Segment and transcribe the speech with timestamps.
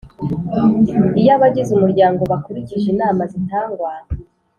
[1.19, 3.91] Iyo abagize umuryango bakurikije inama zitangwa